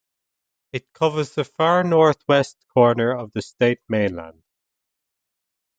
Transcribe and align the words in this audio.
It 0.73 0.91
covers 0.93 1.35
the 1.35 1.43
far 1.43 1.83
north-west 1.83 2.65
corner 2.73 3.11
of 3.15 3.31
the 3.33 3.43
state 3.43 3.81
mainland. 3.87 4.41